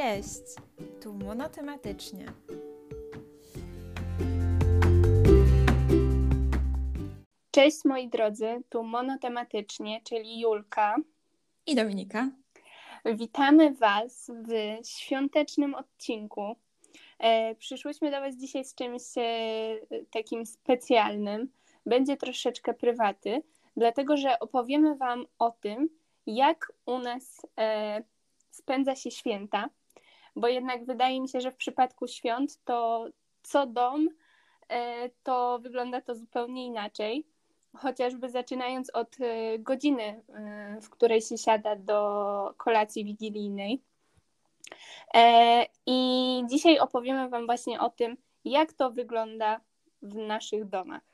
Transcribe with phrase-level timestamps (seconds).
[0.00, 0.42] Cześć,
[1.02, 2.26] tu monotematycznie.
[7.50, 10.96] Cześć moi drodzy, tu monotematycznie, czyli Julka
[11.66, 12.30] i Dominika.
[13.04, 16.56] Witamy Was w świątecznym odcinku.
[17.18, 19.22] E, przyszłyśmy do Was dzisiaj z czymś e,
[20.10, 21.52] takim specjalnym.
[21.86, 23.42] Będzie troszeczkę prywaty,
[23.76, 25.88] dlatego że opowiemy Wam o tym,
[26.26, 28.02] jak u nas e,
[28.50, 29.68] spędza się święta,
[30.36, 33.06] bo jednak wydaje mi się, że w przypadku świąt to
[33.42, 34.08] co dom
[34.68, 37.26] e, to wygląda to zupełnie inaczej.
[37.76, 43.82] Chociażby zaczynając od e, godziny, e, w której się siada do kolacji wigilijnej.
[45.86, 49.60] I dzisiaj opowiemy Wam właśnie o tym, jak to wygląda
[50.02, 51.09] w naszych domach.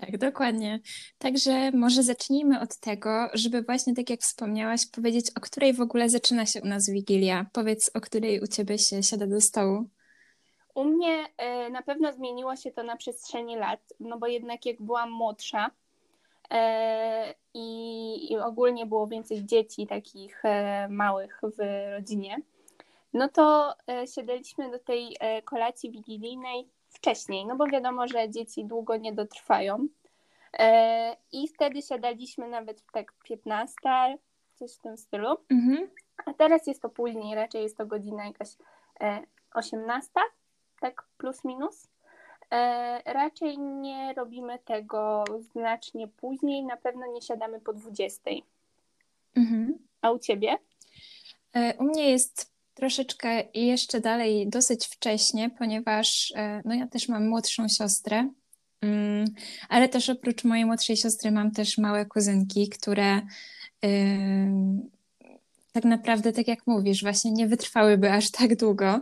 [0.00, 0.80] Tak, dokładnie.
[1.18, 6.08] Także może zacznijmy od tego, żeby właśnie tak jak wspomniałaś, powiedzieć, o której w ogóle
[6.08, 7.46] zaczyna się u nas Wigilia.
[7.52, 9.84] Powiedz, o której u Ciebie się siada do stołu.
[10.74, 11.26] U mnie
[11.66, 15.70] y, na pewno zmieniło się to na przestrzeni lat, no bo jednak jak byłam młodsza
[15.70, 16.56] y,
[17.54, 20.48] i, ogólnie było więcej dzieci takich y,
[20.88, 22.36] małych w rodzinie,
[23.12, 23.74] no to
[24.14, 29.88] siadaliśmy do tej kolacji wigilijnej wcześniej, no bo wiadomo, że dzieci długo nie dotrwają.
[30.58, 33.74] E, I wtedy siadaliśmy nawet w tak 15,
[34.54, 35.36] coś w tym stylu.
[35.50, 35.90] Mhm.
[36.26, 38.48] A teraz jest to później, raczej jest to godzina jakaś
[39.54, 40.22] 18, e,
[40.80, 41.88] tak plus minus.
[42.50, 48.30] E, raczej nie robimy tego znacznie później, na pewno nie siadamy po 20.
[49.36, 49.78] Mhm.
[50.02, 50.58] A u ciebie?
[51.78, 57.68] U mnie jest troszeczkę jeszcze dalej dosyć wcześnie, ponieważ e, no ja też mam młodszą
[57.68, 58.28] siostrę,
[58.80, 59.24] mm,
[59.68, 63.20] ale też oprócz mojej młodszej siostry mam też małe kuzynki, które
[65.72, 69.00] tak naprawdę, tak jak mówisz, właśnie nie wytrwałyby aż tak długo.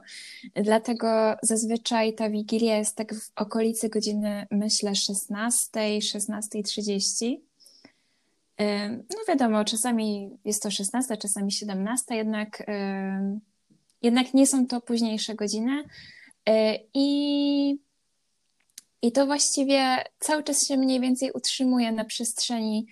[0.54, 7.36] Dlatego zazwyczaj ta wigilia jest tak w okolicy godziny, myślę, 16, 16.30.
[9.10, 12.62] No wiadomo, czasami jest to 16, czasami 17, jednak
[14.02, 15.84] jednak nie są to późniejsze godziny.
[16.48, 17.78] E, I,
[19.02, 22.86] I to właściwie cały czas się mniej więcej utrzymuje na przestrzeni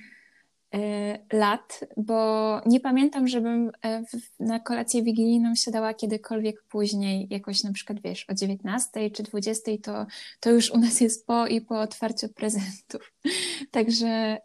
[0.75, 4.03] e, lat, bo nie pamiętam, żebym e,
[4.41, 10.07] na kolację wigilijną siadała kiedykolwiek później, jakoś na przykład, wiesz, o 19 czy 20, to,
[10.41, 13.13] to już u nas jest po i po otwarciu prezentów.
[13.71, 14.39] Także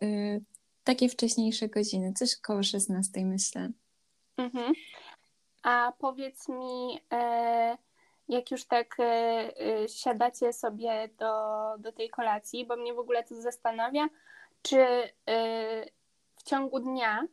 [0.83, 3.71] takie wcześniejsze godziny, coś koło 16 myślę.
[4.37, 4.73] Mhm.
[5.63, 7.77] A powiedz mi, e,
[8.29, 11.33] jak już tak e, e, siadacie sobie do,
[11.79, 14.07] do tej kolacji, bo mnie w ogóle to zastanawia,
[14.61, 14.85] czy
[16.35, 17.27] w ciągu dnia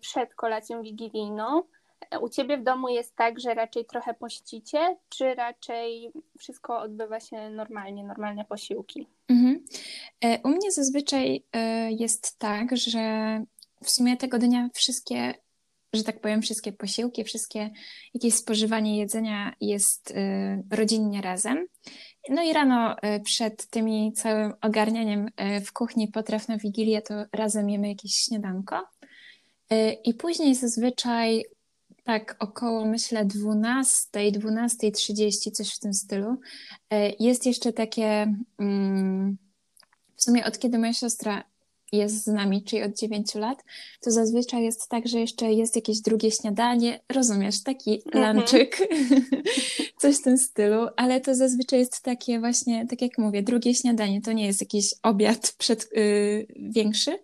[0.00, 1.62] przed kolacją wigilijną
[2.20, 7.50] u ciebie w domu jest tak, że raczej trochę pościcie, czy raczej wszystko odbywa się
[7.50, 9.06] normalnie, normalne posiłki?
[9.28, 9.64] Mhm.
[10.44, 11.44] U mnie zazwyczaj
[11.88, 13.00] jest tak, że
[13.84, 15.34] w sumie tego dnia wszystkie
[15.94, 17.70] że tak powiem, wszystkie posiłki, wszystkie
[18.14, 20.14] jakieś spożywanie jedzenia jest y,
[20.70, 21.66] rodzinnie razem.
[22.30, 27.14] No i rano y, przed tymi całym ogarnianiem y, w kuchni potraw na Wigilię to
[27.32, 28.88] razem jemy jakieś śniadanko.
[30.04, 31.44] I później zazwyczaj
[32.04, 36.36] tak około myślę 12, 12.30, coś w tym stylu.
[37.20, 39.38] Jest jeszcze takie, mm,
[40.16, 41.44] w sumie od kiedy moja siostra
[41.92, 43.64] jest z nami, czyli od 9 lat,
[44.00, 48.36] to zazwyczaj jest tak, że jeszcze jest jakieś drugie śniadanie, rozumiesz, taki mhm.
[48.36, 48.78] lunchik,
[50.00, 54.22] coś w tym stylu, ale to zazwyczaj jest takie właśnie, tak jak mówię, drugie śniadanie,
[54.22, 57.18] to nie jest jakiś obiad przed, yy, większy,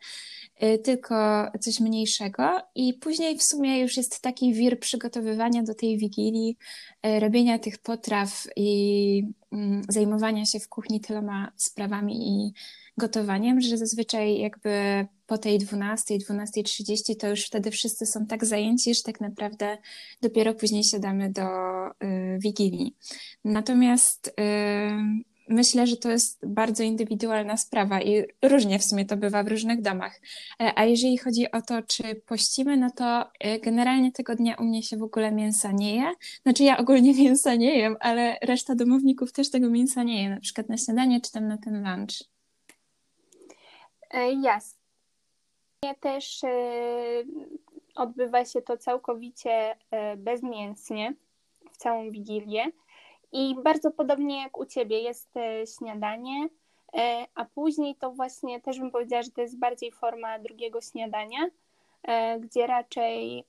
[0.60, 5.98] yy, tylko coś mniejszego i później w sumie już jest taki wir przygotowywania do tej
[5.98, 6.56] wigilii,
[7.04, 9.22] yy, robienia tych potraw i
[9.52, 12.52] mm, zajmowania się w kuchni tyloma sprawami i
[13.00, 18.94] gotowaniem, że zazwyczaj jakby po tej 12, 12.30 to już wtedy wszyscy są tak zajęci,
[18.94, 19.78] że tak naprawdę
[20.22, 21.42] dopiero później siadamy do
[21.88, 22.96] y, Wigilii.
[23.44, 24.32] Natomiast y,
[25.50, 29.82] myślę, że to jest bardzo indywidualna sprawa i różnie w sumie to bywa w różnych
[29.82, 30.20] domach.
[30.60, 34.64] E, a jeżeli chodzi o to, czy pościmy, no to y, generalnie tego dnia u
[34.64, 36.12] mnie się w ogóle mięsa nie je.
[36.42, 40.40] Znaczy ja ogólnie mięsa nie jem, ale reszta domowników też tego mięsa nie je, na
[40.40, 42.39] przykład na śniadanie czy tam na ten lunch.
[44.10, 44.80] E, jasne.
[46.00, 46.50] Też e,
[47.94, 51.14] odbywa się to całkowicie e, bezmięsnie
[51.72, 52.64] w całą Wigilię.
[53.32, 55.34] I bardzo podobnie jak u Ciebie jest
[55.78, 56.48] śniadanie,
[57.34, 61.38] a później to właśnie też bym powiedziała, że to jest bardziej forma drugiego śniadania,
[62.40, 63.44] gdzie raczej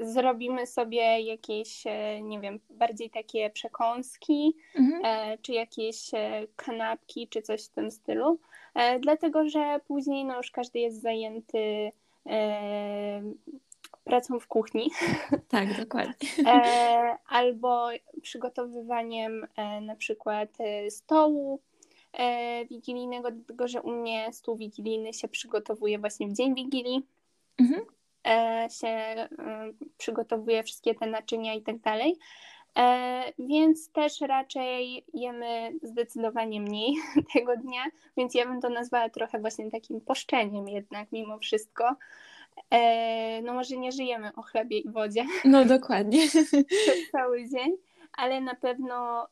[0.00, 5.02] zrobimy sobie jakieś, e, nie wiem, bardziej takie przekąski, mhm.
[5.04, 8.38] E, czy jakieś e, kanapki, czy coś w tym stylu.
[9.00, 11.92] Dlatego, że później no już każdy jest zajęty
[14.04, 14.90] pracą w kuchni.
[15.48, 16.14] Tak, dokładnie.
[17.28, 17.88] Albo
[18.22, 19.46] przygotowywaniem
[19.82, 20.58] na przykład
[20.90, 21.60] stołu
[22.70, 27.06] wigilijnego, dlatego że u mnie stół wigilijny się przygotowuje właśnie w dzień Wigilii.
[27.58, 27.82] Mhm.
[28.26, 29.28] E, się e,
[29.98, 32.18] przygotowuje wszystkie te naczynia i tak dalej.
[32.78, 36.94] E, więc też raczej jemy zdecydowanie mniej
[37.34, 37.82] tego dnia,
[38.16, 41.96] więc ja bym to nazwała trochę właśnie takim poszczeniem jednak mimo wszystko.
[43.42, 45.26] No może nie żyjemy o chlebie i wodzie.
[45.44, 46.28] No dokładnie.
[46.28, 46.50] Przez
[47.12, 47.76] cały dzień,
[48.12, 49.28] ale na pewno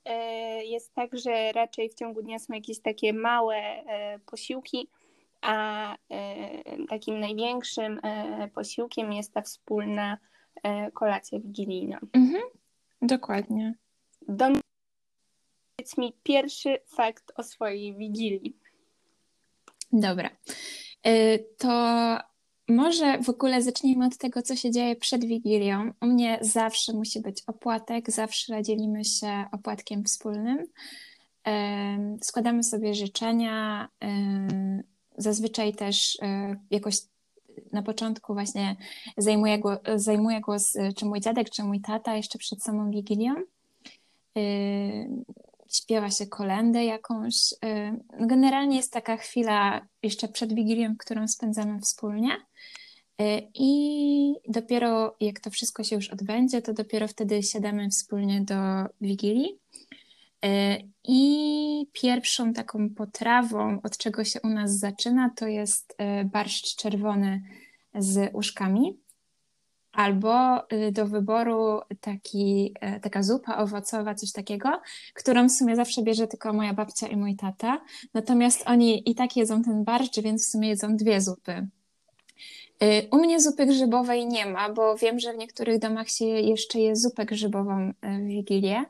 [0.65, 3.57] jest tak, że raczej w ciągu dnia są jakieś takie małe
[4.27, 4.89] posiłki,
[5.41, 10.19] a e, takim największym e, posiłkiem jest ta wspólna
[10.63, 11.99] e, kolacja wigilijna.
[12.13, 12.43] Mhm,
[13.03, 13.75] dokładnie.
[15.77, 18.57] Powiedz mi pierwszy fakt o swojej wigilii.
[19.93, 20.31] Dobra.
[21.59, 21.71] To
[22.69, 25.93] może w ogóle zacznijmy od tego, co się dzieje przed Wigilią.
[26.01, 30.67] U mnie zawsze musi być opłatek, zawsze dzielimy się opłatkiem wspólnym.
[32.23, 33.89] Składamy sobie życzenia,
[35.17, 36.97] zazwyczaj też e, jakoś
[37.73, 38.77] na początku właśnie
[39.17, 43.35] zajmuje, głos, zajmuje głos e, czy mój dziadek, czy mój tata jeszcze przed samą Wigilią.
[44.37, 44.43] E,
[45.73, 47.55] śpiewa się kolendę jakąś.
[48.21, 52.31] Generalnie jest taka chwila jeszcze przed Wigilią, którą spędzamy wspólnie.
[53.55, 58.55] I dopiero jak to wszystko się już odbędzie, to dopiero wtedy siadamy wspólnie do
[59.01, 59.59] Wigilii.
[60.45, 66.77] E, I pierwszą taką potrawą, od czego się u nas zaczyna, to jest e, barszcz
[66.77, 67.43] czerwony
[67.95, 68.99] z uszkami.
[69.93, 74.81] Albo e, do wyboru taki, taka zupa owocowa, coś takiego,
[75.15, 77.81] którą w sumie zawsze bierze tylko moja babcia i mój tata.
[78.15, 81.69] Natomiast oni i tak jedzą ten barszcz, więc w sumie jedzą dwie zupy.
[83.11, 86.97] U mnie zupy grzybowej nie ma, bo wiem, że w niektórych domach się jeszcze je
[86.97, 88.85] zupę grzybową w Wigilię.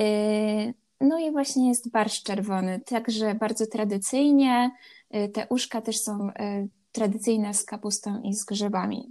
[0.00, 4.70] Y, no i właśnie jest barszcz czerwony, także bardzo tradycyjnie.
[5.14, 6.32] Y, te uszka też są y,
[6.92, 9.08] tradycyjne z kapustą i z grzybami.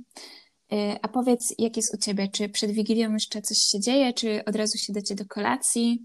[1.01, 2.28] A powiedz, jak jest u Ciebie?
[2.28, 6.01] Czy przed Wigilią jeszcze coś się dzieje, czy od razu się dacie do kolacji?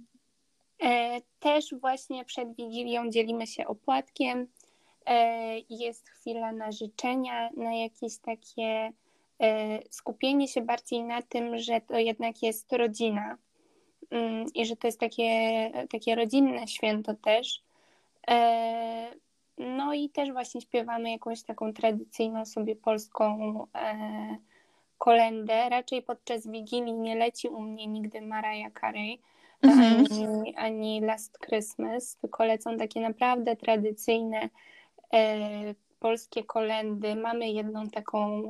[1.41, 4.47] Też właśnie przed Wigilią dzielimy się opłatkiem.
[5.71, 8.93] Jest chwila na życzenia, na jakieś takie
[9.91, 13.39] skupienie się bardziej na tym, że to jednak jest rodzina,
[14.55, 17.63] i że to jest takie, takie rodzinne święto też.
[18.29, 19.11] E,
[19.59, 24.37] no i też właśnie śpiewamy jakąś taką tradycyjną sobie polską e,
[24.99, 25.69] kolendę.
[25.69, 29.19] Raczej podczas Wigilii nie leci u mnie nigdy Mariah Carey
[29.63, 30.05] mhm.
[30.11, 34.49] ani, ani Last Christmas, tylko lecą takie naprawdę tradycyjne
[35.13, 35.39] e,
[36.01, 37.17] polskie kolendy.
[37.17, 38.49] Mamy jedną taką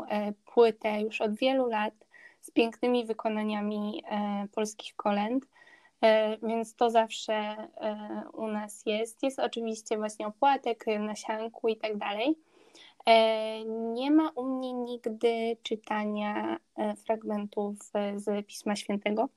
[0.54, 2.05] płytę już od wielu lat
[2.46, 5.46] z pięknymi wykonaniami e, polskich kolęd.
[6.00, 9.22] E, więc to zawsze e, u nas jest.
[9.22, 12.38] Jest oczywiście właśnie opłatek na sianku i tak dalej.
[13.94, 16.56] Nie ma u mnie nigdy czytania
[17.06, 17.76] fragmentów
[18.16, 19.28] z Pisma Świętego.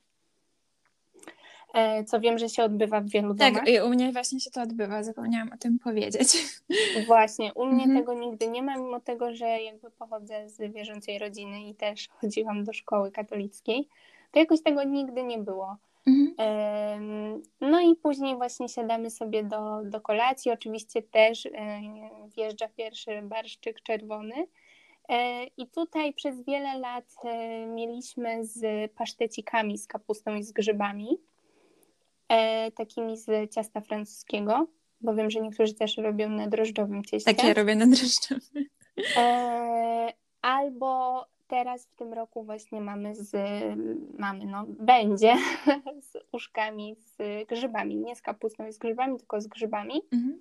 [1.74, 3.66] E, co wiem, że się odbywa w wielu tak, domach.
[3.66, 6.28] Tak, u mnie właśnie się to odbywa, zapomniałam o tym powiedzieć.
[7.06, 7.98] Właśnie, u mnie mhm.
[7.98, 12.64] tego nigdy nie ma, mimo tego, że jakby pochodzę z wierzącej rodziny i też chodziłam
[12.64, 13.88] do szkoły katolickiej,
[14.32, 15.76] to jakoś tego nigdy nie było.
[16.06, 17.42] Mhm.
[17.60, 20.52] No i później właśnie siadamy sobie do, do kolacji.
[20.52, 21.50] Oczywiście też e,
[22.36, 24.34] wjeżdża pierwszy barszczyk czerwony.
[25.08, 27.04] E, I tutaj przez wiele lat
[27.74, 31.18] mieliśmy z pasztecikami, z kapustą i z grzybami
[32.76, 34.66] takimi z ciasta francuskiego,
[35.00, 37.34] bo wiem, że niektórzy też robią na drożdżowym cieście.
[37.34, 38.66] Tak, ja robię na drożdżowym.
[39.16, 43.36] E, albo teraz w tym roku właśnie mamy z,
[44.18, 45.34] mamy, no, będzie
[46.10, 50.02] z uszkami, z grzybami, nie z kapustą i z grzybami, tylko z grzybami.
[50.12, 50.40] Mhm.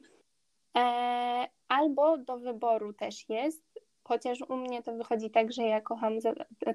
[0.77, 3.63] E, albo do wyboru też jest,
[4.03, 6.13] chociaż u mnie to wychodzi tak, że ja kocham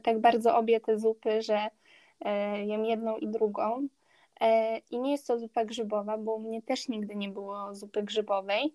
[0.02, 1.68] tak bardzo obie te zupy, że
[2.20, 3.88] e, jem jedną i drugą.
[4.40, 8.02] E, I nie jest to zupa grzybowa, bo u mnie też nigdy nie było zupy
[8.02, 8.74] grzybowej.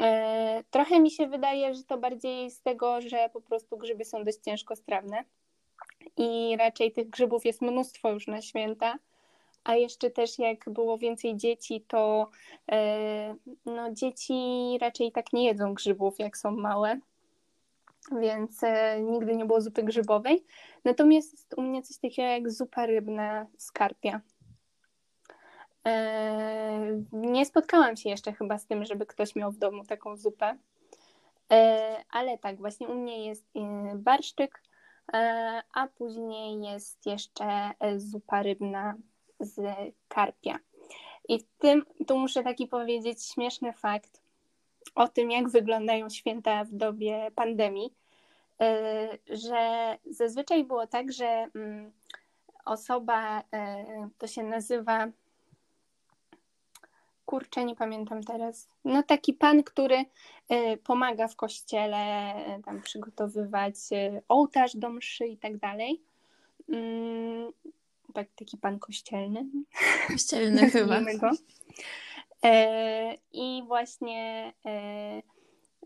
[0.00, 4.24] E, trochę mi się wydaje, że to bardziej z tego, że po prostu grzyby są
[4.24, 5.24] dość ciężko strawne
[6.16, 8.98] i raczej tych grzybów jest mnóstwo już na święta.
[9.64, 12.30] A jeszcze też jak było więcej dzieci, to
[12.72, 13.34] e,
[13.66, 14.34] no, dzieci
[14.80, 16.98] raczej tak nie jedzą grzybów, jak są małe.
[18.20, 18.60] więc
[19.00, 20.44] nigdy nie było zupy grzybowej.
[20.84, 24.20] Natomiast u mnie coś takiego jak zupa rybna z karpia.
[25.86, 30.56] E, nie spotkałam się jeszcze chyba z tym, żeby ktoś miał w domu taką zupę.
[31.52, 33.60] E, ale tak, właśnie u mnie jest e,
[33.94, 34.62] barszczyk,
[35.12, 38.94] e, a później jest jeszcze e, zupa rybna
[39.40, 39.76] z
[40.08, 40.58] karpia.
[41.28, 44.20] I w tym tu muszę taki powiedzieć śmieszny fakt
[44.94, 47.94] o tym, jak wyglądają święta w dobie pandemii,
[49.30, 51.92] że zazwyczaj było tak, że mm,
[52.68, 53.84] osoba, e,
[54.18, 55.06] to się nazywa,
[57.28, 60.04] kurczę, nie pamiętam teraz, no taki pan, który
[60.48, 63.74] e, pomaga w kościele tam przygotowywać
[64.28, 66.02] ołtarz do mszy i tak dalej.
[66.68, 67.52] Mm,
[68.14, 69.46] tak, taki pan kościelny.
[70.08, 71.00] Kościelny chyba.
[71.00, 71.30] Go.
[72.44, 75.22] E, I właśnie e,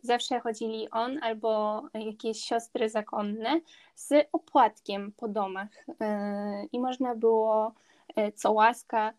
[0.02, 3.60] zawsze chodzili on albo jakieś siostry zakonne
[3.94, 5.86] z opłatkiem po domach.
[6.00, 7.74] E, I można było
[8.34, 9.12] co łaska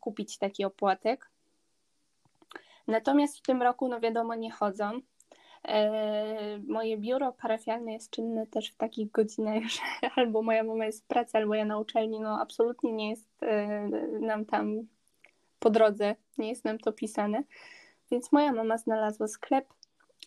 [0.00, 1.33] kupić taki opłatek.
[2.86, 5.00] Natomiast w tym roku, no wiadomo, nie chodzą.
[6.66, 11.06] Moje biuro parafialne jest czynne też w takich godzinach, że albo moja mama jest w
[11.06, 12.20] pracy, albo ja na uczelni.
[12.20, 13.28] No absolutnie nie jest
[14.20, 14.86] nam tam
[15.58, 17.42] po drodze, nie jest nam to pisane.
[18.10, 19.66] Więc moja mama znalazła sklep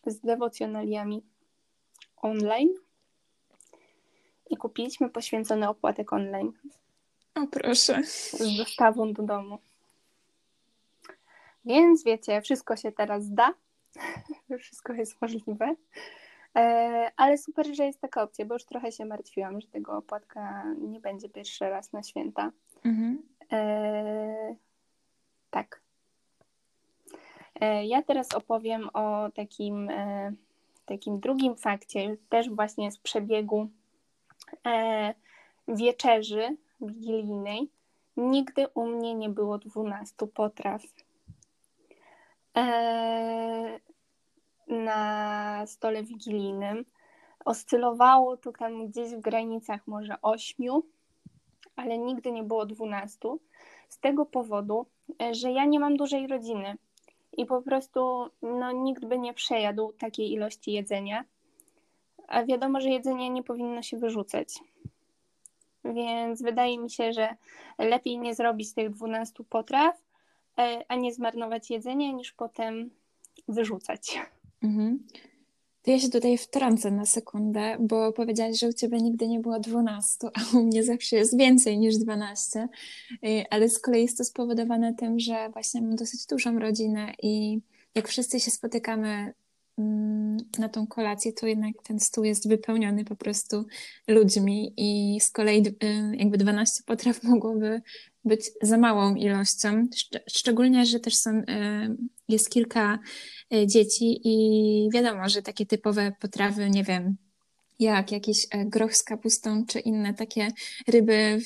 [0.05, 1.23] z dewocjonaliami
[2.17, 2.73] online
[4.49, 6.51] i kupiliśmy poświęcony opłatek online.
[7.35, 8.03] O proszę.
[8.03, 9.57] Z dostawą do domu.
[11.67, 13.53] Więc wiecie, wszystko się teraz da.
[14.59, 15.75] wszystko jest możliwe.
[16.55, 20.63] E, ale super, że jest taka opcja, bo już trochę się martwiłam, że tego opłatka
[20.77, 22.51] nie będzie pierwszy raz na święta.
[22.85, 23.21] Mhm.
[23.51, 24.55] E,
[25.49, 25.81] tak.
[27.61, 30.31] E, ja teraz opowiem o takim, e,
[30.85, 33.69] takim drugim fakcie, też właśnie z przebiegu
[34.67, 35.13] e,
[35.67, 37.69] wieczerzy wigilijnej.
[38.17, 40.81] Nigdy u mnie nie było 12 potraw.
[44.67, 46.85] Na stole wigilijnym
[47.45, 50.67] oscylowało to tam gdzieś w granicach może 8,
[51.75, 53.19] ale nigdy nie było 12.
[53.89, 54.85] Z tego powodu,
[55.21, 56.77] E, że ja nie mam dużej rodziny
[57.37, 61.25] i po prostu no, nikt by nie przejadł takiej ilości jedzenia.
[62.27, 64.59] A wiadomo, że jedzenie nie powinno się wyrzucać.
[65.85, 67.35] Więc wydaje mi się, że
[67.77, 69.95] lepiej nie zrobić tych 12 potraw,
[70.87, 72.89] a nie zmarnować jedzenie, niż potem
[73.47, 74.19] wyrzucać.
[74.63, 74.99] Mhm.
[75.87, 79.59] To ja się tutaj wtrącę na sekundę, bo powiedziałaś, że u Ciebie nigdy nie było
[79.59, 82.67] 12, a u mnie zawsze jest więcej niż 12,
[83.23, 87.59] y, ale z kolei jest to spowodowane tym, że właśnie mam dosyć dużą rodzinę i
[87.95, 89.33] jak wszyscy się spotykamy
[89.77, 93.65] mm, na tą kolację, to jednak ten stół jest wypełniony po prostu
[94.07, 97.81] ludźmi i z kolei y, jakby 12 potraw mogłoby
[98.27, 99.87] być za małą ilością,
[100.29, 101.43] szczególnie, że też są, y,
[102.29, 102.99] jest kilka
[103.53, 107.17] y, dzieci i wiadomo, że takie typowe potrawy, nie wiem,
[107.79, 110.47] jak jakiś e, groch z kapustą czy inne takie
[110.87, 111.39] ryby,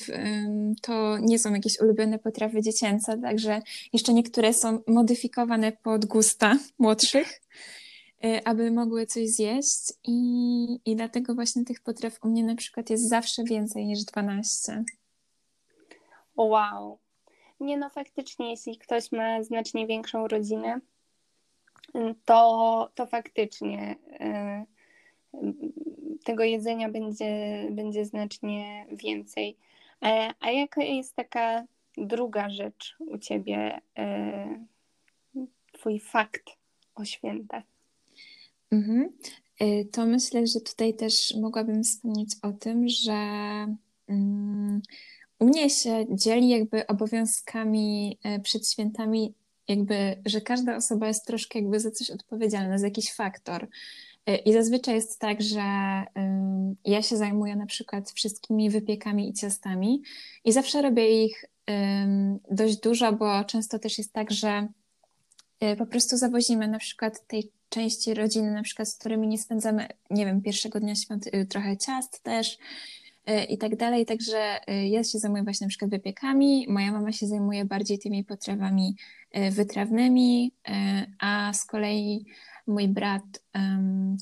[0.82, 3.62] to nie są jakieś ulubione potrawy dziecięce, także
[3.92, 7.40] jeszcze niektóre są modyfikowane pod gusta młodszych,
[8.24, 10.12] y, aby mogły coś zjeść i,
[10.84, 14.84] i dlatego właśnie tych potraw u mnie na przykład jest zawsze więcej niż 12.
[16.36, 16.98] Wow.
[17.60, 20.80] Nie no, faktycznie, jeśli ktoś ma znacznie większą rodzinę,
[22.24, 25.46] to, to faktycznie y,
[26.24, 29.56] tego jedzenia będzie, będzie znacznie więcej.
[30.02, 31.64] E, a jaka jest taka
[31.96, 35.40] druga rzecz u ciebie, y,
[35.72, 36.56] twój fakt
[36.94, 37.64] o świętach?
[38.70, 39.12] Mhm.
[39.62, 43.16] Y, to myślę, że tutaj też mogłabym wspomnieć o tym, że.
[45.42, 49.34] U mnie się dzieli jakby obowiązkami e, przed świętami,
[49.68, 53.68] jakby, że każda osoba jest troszkę jakby za coś odpowiedzialna, za jakiś faktor.
[54.26, 55.62] E, I zazwyczaj jest tak, że
[56.84, 60.02] ja się zajmuję na przykład wszystkimi wypiekami i ciastami
[60.44, 61.44] i zawsze robię ich
[62.50, 64.68] dość dużo, bo często też jest tak, że
[65.60, 69.88] e, po prostu zawozimy na przykład tej części rodziny, na przykład z którymi nie spędzamy,
[70.10, 72.58] nie wiem, pierwszego dnia świąt y, trochę ciast też,
[73.48, 74.06] i tak dalej.
[74.06, 78.24] Także e, ja się zajmuję właśnie na przykład wypiekami, moja mama się zajmuje bardziej tymi
[78.24, 78.96] potrawami
[79.30, 80.52] e, wytrawnymi,
[81.20, 82.24] a z kolei
[82.66, 83.22] mój brat,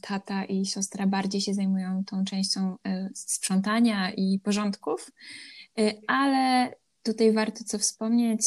[0.03, 2.77] tata i siostra bardziej się zajmują tą częścią
[3.15, 5.11] sprzątania i porządków,
[6.07, 8.43] ale tutaj warto co wspomnieć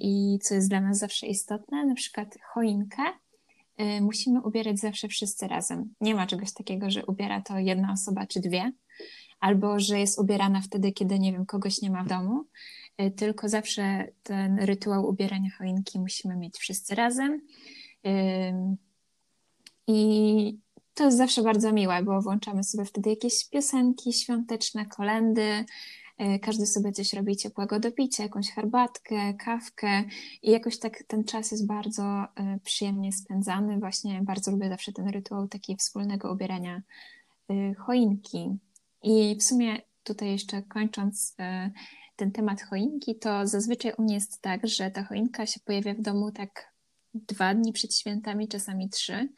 [0.00, 3.02] i co jest dla nas zawsze istotne, na przykład choinkę
[4.00, 5.94] musimy ubierać zawsze wszyscy razem.
[6.00, 8.72] Nie ma czegoś takiego, że ubiera to jedna osoba czy dwie,
[9.40, 12.44] albo że jest ubierana wtedy, kiedy nie wiem, kogoś nie ma w domu,
[13.02, 17.40] y, tylko zawsze ten rytuał ubierania choinki musimy mieć wszyscy razem.
[19.86, 20.58] I
[20.94, 25.64] to jest zawsze bardzo miłe, bo włączamy sobie wtedy jakieś piosenki świąteczne, kolendy,
[26.18, 30.04] E, każdy sobie coś robi ciepłego do picia, jakąś herbatkę, kawkę
[30.42, 33.78] i jakoś tak ten czas jest bardzo e, przyjemnie spędzany.
[33.78, 36.82] Właśnie bardzo lubię zawsze ten rytuał taki wspólnego ubierania
[37.50, 38.58] e, choinki.
[39.02, 41.36] I w sumie tutaj jeszcze kończąc
[42.16, 46.00] ten temat choinki, to zazwyczaj u mnie jest tak, że ta choinka się pojawia w
[46.00, 46.72] domu tak
[47.14, 49.28] dwa dni przed świętami, czasami trzy,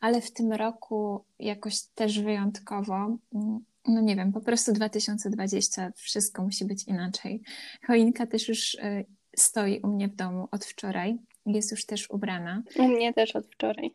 [0.00, 6.42] ale w tym roku jakoś też wyjątkowo mm, no nie wiem, po prostu 2020 wszystko
[6.42, 7.42] musi być inaczej.
[7.86, 9.06] Choinka też już y,
[9.36, 11.18] stoi u mnie w domu od wczoraj.
[11.46, 12.62] Jest już też ubrana.
[12.78, 13.94] U mnie też od wczoraj.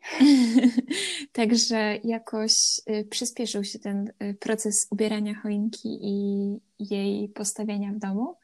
[1.42, 8.36] Także jakoś y, przyspieszył się ten y, proces ubierania choinki i jej postawienia w domu.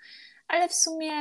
[0.48, 1.12] Ale w sumie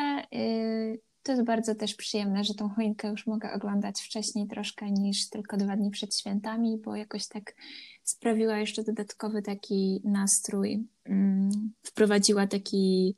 [1.23, 5.57] to jest bardzo też przyjemne, że tą choinkę już mogę oglądać wcześniej troszkę niż tylko
[5.57, 7.55] dwa dni przed świętami, bo jakoś tak
[8.03, 13.15] sprawiła jeszcze dodatkowy taki nastrój, mm, wprowadziła taki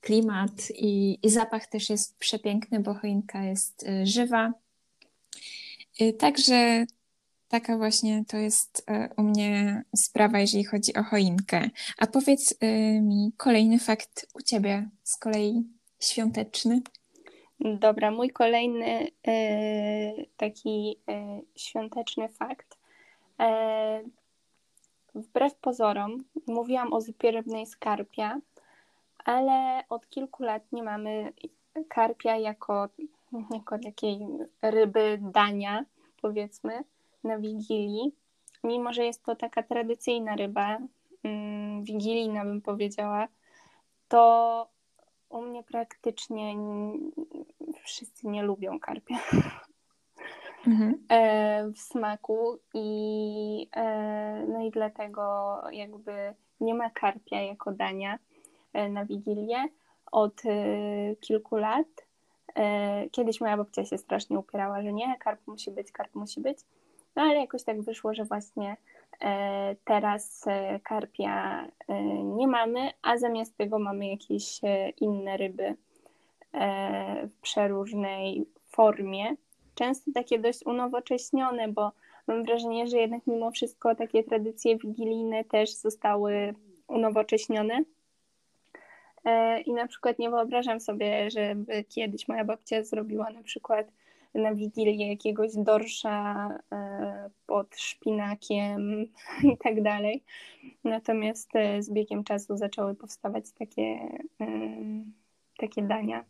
[0.00, 4.52] klimat i, i zapach też jest przepiękny, bo choinka jest y, żywa.
[6.00, 6.86] Y, także
[7.54, 11.70] taka właśnie to jest y, u mnie sprawa, jeżeli chodzi o choinkę.
[11.98, 12.54] A powiedz
[13.02, 15.64] mi kolejny fakt u ciebie z kolei
[16.00, 16.80] świąteczny.
[17.60, 19.06] Dobra, mój kolejny
[20.36, 20.98] taki
[21.56, 22.78] świąteczny fakt
[25.14, 28.40] wbrew pozorom, mówiłam o zbiorownej skarpia,
[29.24, 31.32] ale od kilku lat nie mamy
[31.88, 32.88] karpia jako,
[33.54, 34.18] jako takiej
[34.62, 35.84] ryby dania,
[36.22, 36.84] powiedzmy,
[37.24, 38.12] na Wigilii.
[38.64, 40.78] Mimo, że jest to taka tradycyjna ryba,
[41.24, 43.28] mm, wigilijna bym powiedziała,
[44.08, 44.74] to
[45.28, 46.54] u mnie praktycznie
[47.84, 49.16] wszyscy nie lubią karpia.
[50.66, 50.94] mhm.
[51.08, 55.22] E, w smaku i e, no i dlatego
[55.72, 58.18] jakby nie ma karpia jako dania
[58.72, 59.64] e, na Wigilię
[60.12, 60.42] od
[61.20, 61.86] kilku lat.
[63.10, 66.58] Kiedyś moja babcia się strasznie upierała, że nie, karp musi być, karp musi być.
[67.16, 68.76] No ale jakoś tak wyszło, że właśnie
[69.84, 70.44] teraz
[70.82, 71.66] karpia
[72.24, 74.60] nie mamy, a zamiast tego mamy jakieś
[75.00, 75.74] inne ryby
[77.28, 79.36] w przeróżnej formie
[79.74, 81.92] często takie dość unowocześnione, bo
[82.26, 86.54] mam wrażenie, że jednak mimo wszystko takie tradycje wigilijne też zostały
[86.88, 87.84] unowocześnione.
[89.24, 93.86] E, I na przykład nie wyobrażam sobie, żeby kiedyś moja babcia zrobiła na przykład
[94.34, 99.06] na Wigilię jakiegoś dorsza e, pod szpinakiem
[99.52, 100.24] i tak dalej.
[100.84, 103.98] Natomiast e, z biegiem czasu zaczęły powstawać takie,
[105.58, 106.24] takie dania.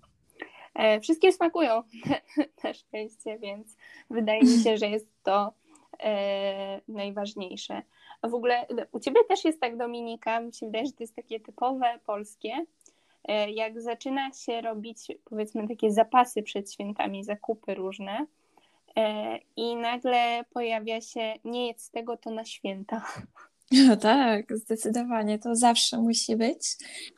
[0.74, 1.82] E, wszystkie smakują
[2.64, 3.76] na szczęście, więc
[4.10, 5.52] wydaje mi się, że jest to
[6.00, 7.82] e, najważniejsze.
[8.22, 11.16] A w ogóle u Ciebie też jest tak, Dominika, mi się wydaje, że to jest
[11.16, 12.64] takie typowe polskie.
[13.28, 18.26] E, jak zaczyna się robić, powiedzmy, takie zapasy przed świętami, zakupy różne,
[19.56, 23.02] i nagle pojawia się, nie jedz tego, to na święta.
[23.86, 26.60] No tak, zdecydowanie, to zawsze musi być.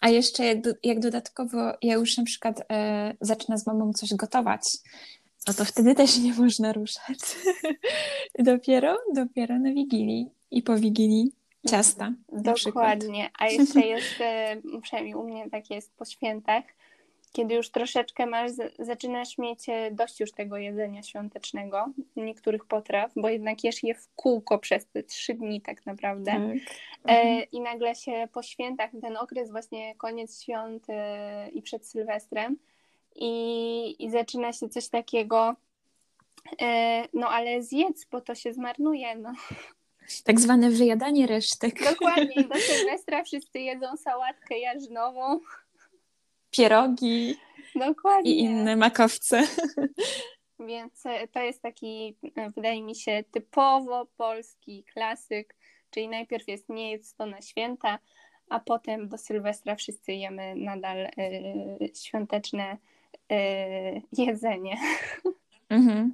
[0.01, 4.62] A jeszcze jak, jak dodatkowo ja już na przykład e, zaczyna z mamą coś gotować,
[5.49, 7.19] no to wtedy też nie można ruszać.
[8.38, 11.33] dopiero, dopiero na Wigilii i po Wigilii
[11.70, 12.12] ciasta.
[12.33, 13.31] Dokładnie.
[13.38, 16.64] A jeszcze jest, e, przynajmniej u mnie tak jest po świętach,
[17.33, 23.29] kiedy już troszeczkę masz, zaczynasz mieć e, dość już tego jedzenia świątecznego, niektórych potraw, bo
[23.29, 26.33] jednak jesz je w kółko przez te trzy dni tak naprawdę.
[26.33, 26.40] Tak.
[26.40, 27.44] E, mhm.
[27.52, 30.87] I nagle się po świętach, ten okres właśnie koniec świąt
[31.52, 32.57] i przed Sylwestrem
[33.14, 35.57] i, i zaczyna się coś takiego,
[37.14, 39.33] no ale zjedz, bo to się zmarnuje, no.
[40.25, 41.85] Tak zwane wyjadanie resztek.
[41.85, 45.40] Dokładnie, do Sylwestra wszyscy jedzą sałatkę jarzynową
[46.51, 47.37] pierogi
[47.75, 48.31] Dokładnie.
[48.31, 49.42] i inne makowce.
[50.69, 55.55] Więc e, to jest taki, e, wydaje mi się, typowo polski klasyk,
[55.90, 57.99] czyli najpierw jest nie jest to na święta,
[58.49, 61.12] a potem do Sylwestra wszyscy jemy nadal y,
[61.95, 62.77] świąteczne
[63.33, 64.77] y, jedzenie.
[65.69, 66.12] Mhm.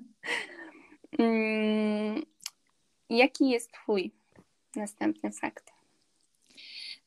[1.18, 2.22] mm,
[3.16, 4.12] jaki jest Twój
[4.76, 5.72] następny fakt?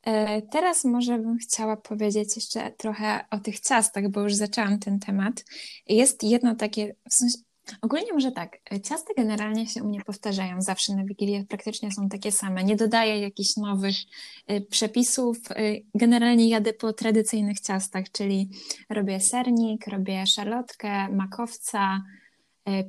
[0.03, 4.99] E, teraz może bym chciała powiedzieć jeszcze trochę o tych ciastach, bo już zaczęłam ten
[4.99, 5.45] temat.
[5.87, 7.37] Jest jedno takie, w sensie
[7.81, 12.31] Ogólnie może tak, ciasty generalnie się u mnie powtarzają zawsze na Wigilię, praktycznie są takie
[12.31, 12.63] same.
[12.63, 13.95] Nie dodaję jakichś nowych
[14.51, 15.37] y, przepisów.
[15.95, 18.49] Generalnie jadę po tradycyjnych ciastach, czyli
[18.89, 22.01] robię sernik, robię szalotkę, makowca,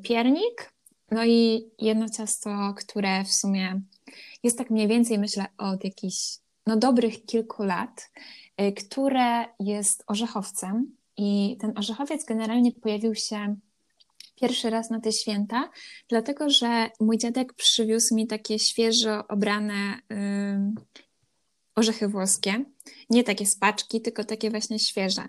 [0.02, 0.72] piernik,
[1.10, 3.80] no i jedno ciasto, które w sumie
[4.42, 8.10] jest tak mniej więcej, myślę, od jakichś no, dobrych kilku lat,
[8.76, 10.96] które jest orzechowcem.
[11.16, 13.56] I ten orzechowiec generalnie pojawił się
[14.34, 15.70] pierwszy raz na te święta,
[16.08, 20.96] dlatego że mój dziadek przywiózł mi takie świeżo obrane y,
[21.74, 22.64] orzechy włoskie.
[23.10, 25.28] Nie takie spaczki, tylko takie właśnie świeże.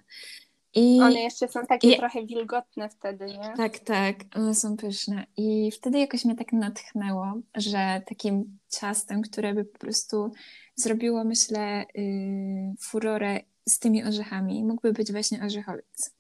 [0.76, 3.54] I, one jeszcze są takie i, trochę wilgotne wtedy, nie?
[3.58, 5.26] Tak, tak, one są pyszne.
[5.38, 10.32] I wtedy jakoś mnie tak natchnęło, że takim ciastem, które by po prostu
[10.76, 16.16] zrobiło, myślę, yy, furorę z tymi orzechami, mógłby być właśnie orzechowiec.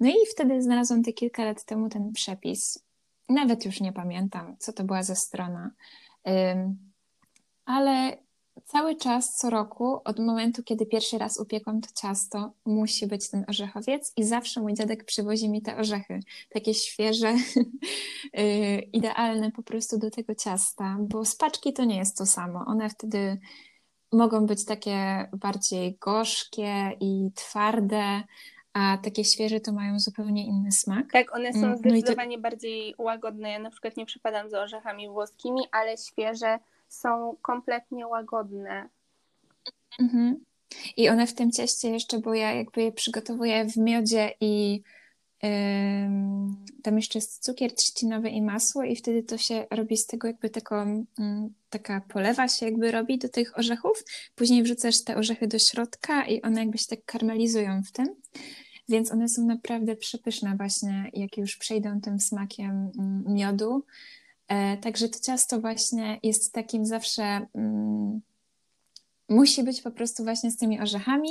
[0.00, 2.84] No i wtedy znalazłam te kilka lat temu ten przepis.
[3.28, 5.70] Nawet już nie pamiętam, co to była za strona.
[7.64, 8.18] Ale
[8.64, 13.44] cały czas, co roku, od momentu, kiedy pierwszy raz upiekłam to ciasto, musi być ten
[13.48, 17.34] orzechowiec i zawsze mój dziadek przywozi mi te orzechy, takie świeże,
[18.38, 22.64] y, idealne po prostu do tego ciasta, bo spaczki to nie jest to samo.
[22.66, 23.38] One wtedy
[24.12, 28.22] mogą być takie bardziej gorzkie i twarde,
[28.72, 31.12] a takie świeże to mają zupełnie inny smak.
[31.12, 32.50] Tak, one są mm, zdecydowanie no to...
[32.50, 33.50] bardziej łagodne.
[33.50, 38.88] Ja na przykład nie przypadam za orzechami włoskimi, ale świeże są kompletnie łagodne.
[40.00, 40.44] Mhm.
[40.96, 44.82] I one w tym cieście jeszcze, bo ja jakby je przygotowuję w miodzie i
[46.82, 50.50] tam jeszcze jest cukier trzcinowy i masło i wtedy to się robi z tego jakby
[50.50, 51.24] taką, yy,
[51.70, 54.04] taka polewa się jakby robi do tych orzechów.
[54.34, 58.06] Później wrzucasz te orzechy do środka i one jakby się tak karmelizują w tym.
[58.88, 63.84] Więc one są naprawdę przepyszne właśnie, jak już przejdą tym smakiem mm, miodu.
[64.48, 67.46] E, także to ciasto właśnie jest takim zawsze...
[67.54, 68.20] Mm,
[69.28, 71.30] musi być po prostu właśnie z tymi orzechami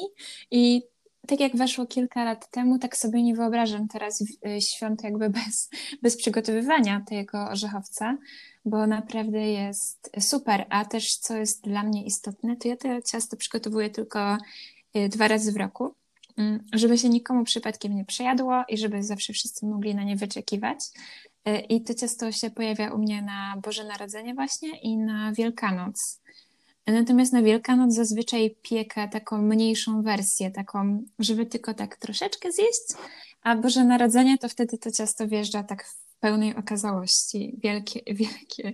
[0.52, 0.82] i
[1.28, 5.70] tak jak weszło kilka lat temu, tak sobie nie wyobrażam teraz e, świąt jakby bez,
[6.02, 8.18] bez przygotowywania tego orzechowca,
[8.66, 10.66] bo naprawdę jest super.
[10.70, 14.38] A też co jest dla mnie istotne, to ja to ciasto przygotowuję tylko
[14.94, 15.96] e, dwa razy w roku.
[16.38, 20.80] Mm, żeby się nikomu przypadkiem nie przejadło i żeby zawsze wszyscy mogli na nie wyczekiwać.
[21.46, 26.22] E, I to ciasto się pojawia u mnie na Boże Narodzenie właśnie i na Wielkanoc.
[26.88, 32.82] Natomiast na Wielkanoc zazwyczaj piekę taką mniejszą wersję, taką, żeby tylko tak troszeczkę zjeść,
[33.42, 38.74] a Boże Narodzenie to wtedy to ciasto wjeżdża tak w pełnej okazałości, wielkie, wielkie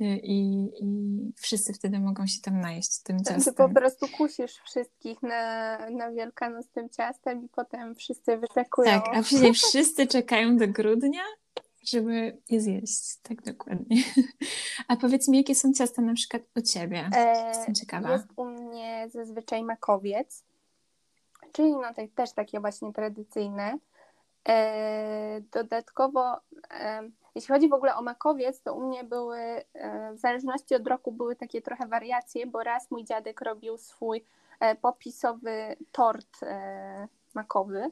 [0.00, 3.44] y, i, i wszyscy wtedy mogą się tam najeść tym ciastem.
[3.44, 8.90] Ty po prostu kusisz wszystkich na, na Wielkanoc tym ciastem i potem wszyscy wyczekują.
[8.90, 11.22] Tak, a później wszyscy czekają do grudnia,
[11.90, 13.16] żeby je zjeść.
[13.22, 14.02] Tak dokładnie.
[14.88, 17.10] A powiedz mi, jakie są ciasta na przykład u Ciebie?
[17.48, 18.12] Jestem ciekawa.
[18.12, 20.44] Jest u mnie zazwyczaj makowiec,
[21.52, 23.78] czyli no też takie właśnie tradycyjne.
[24.48, 30.18] E, dodatkowo, e, jeśli chodzi w ogóle o makowiec, to u mnie były, e, w
[30.18, 34.24] zależności od roku, były takie trochę wariacje, bo raz mój dziadek robił swój
[34.82, 36.40] popisowy tort
[37.34, 37.90] makowy,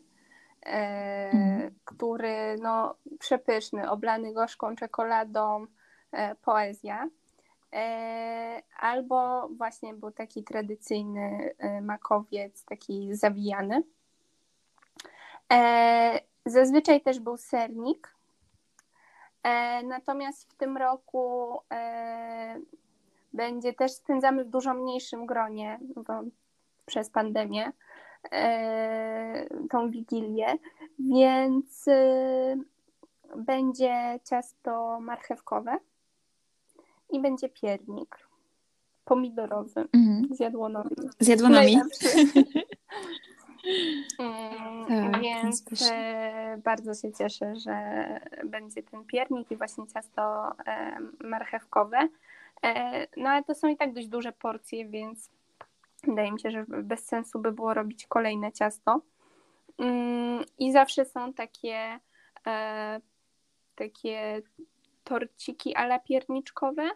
[0.66, 1.70] mm.
[1.84, 5.66] który no, przepyszny, oblany gorzką czekoladą,
[6.42, 7.08] poezja.
[8.78, 13.82] Albo właśnie był taki tradycyjny makowiec, taki zawijany.
[16.46, 18.16] Zazwyczaj też był sernik.
[19.42, 22.60] E, natomiast w tym roku e,
[23.32, 26.22] będzie też spędzamy w dużo mniejszym gronie bo,
[26.86, 27.72] przez pandemię e,
[29.70, 30.46] tą wigilię,
[30.98, 32.56] więc e,
[33.36, 35.78] będzie ciasto marchewkowe
[37.10, 38.18] i będzie piernik
[39.04, 40.34] pomidorowy mhm.
[40.34, 40.90] z jadłonami.
[41.20, 41.80] Z jadłonami.
[44.18, 48.06] Mm, tak, więc e, bardzo się cieszę, że
[48.44, 52.08] będzie ten piernik i właśnie ciasto e, marchewkowe.
[52.62, 55.30] E, no ale to są i tak dość duże porcje, więc
[56.06, 59.00] wydaje mi się, że bez sensu by było robić kolejne ciasto.
[59.78, 61.98] Mm, I zawsze są takie
[63.74, 64.42] takie
[65.04, 66.90] torciki ala pierniczkowe.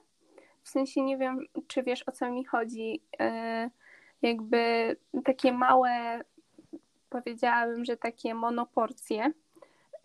[0.63, 3.03] W sensie nie wiem, czy wiesz o co mi chodzi.
[4.23, 6.21] Jakby takie małe
[7.11, 9.33] powiedziałabym, że takie monoporcje,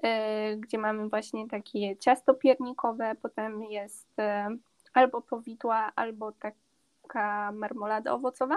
[0.03, 4.47] e, gdzie mamy właśnie takie ciasto piernikowe, potem jest e,
[4.93, 8.55] albo powidła, albo taka marmolada owocowa.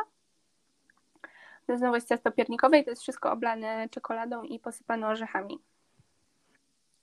[1.76, 5.59] Znowu jest ciasto piernikowe i to jest wszystko oblane czekoladą i posypane orzechami.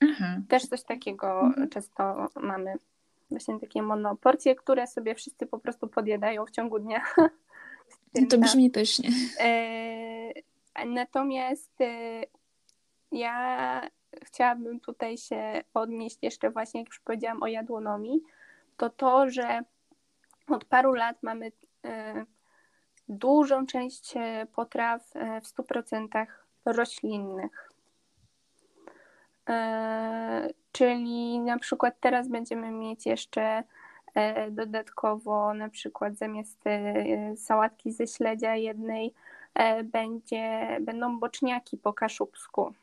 [0.03, 0.41] Aha.
[0.47, 1.69] Też coś takiego mhm.
[1.69, 2.73] często mamy.
[3.29, 7.01] Właśnie takie monoporcje, które sobie wszyscy po prostu podjadają w ciągu dnia.
[8.15, 9.09] No to brzmi pysznie.
[9.39, 10.31] E,
[10.85, 12.21] natomiast e,
[13.11, 13.89] ja
[14.23, 18.21] chciałabym tutaj się odnieść jeszcze właśnie, jak już powiedziałam o jadłonomii,
[18.77, 19.61] to to, że
[20.47, 21.51] od paru lat mamy
[21.85, 22.25] e,
[23.09, 24.13] dużą część
[24.55, 25.03] potraw
[25.41, 26.25] w 100%
[26.65, 27.71] roślinnych.
[30.71, 33.63] Czyli na przykład teraz będziemy mieć jeszcze
[34.15, 39.13] E, dodatkowo na przykład zamiast e, sałatki ze śledzia jednej
[39.53, 42.73] e, będzie, będą boczniaki po kaszubsku.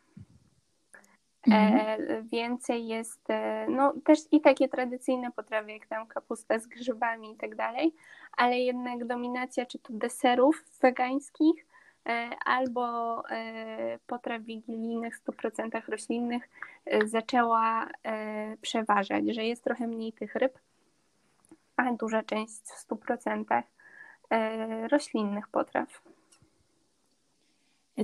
[1.47, 2.29] Mhm.
[2.29, 3.29] Więcej jest,
[3.69, 7.95] no też i takie tradycyjne potrawy, jak tam kapusta z grzybami i tak dalej,
[8.37, 11.67] ale jednak dominacja czy to deserów wegańskich,
[12.45, 13.23] albo
[14.07, 16.49] potraw wigilijnych 100% roślinnych
[17.05, 17.89] zaczęła
[18.61, 20.59] przeważać, że jest trochę mniej tych ryb
[21.77, 23.63] a duża część w 100%
[24.31, 26.03] e, roślinnych potraw.